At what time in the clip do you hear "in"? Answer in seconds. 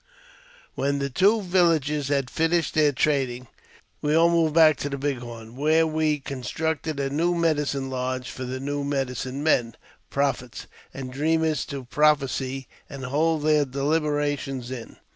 14.71-14.97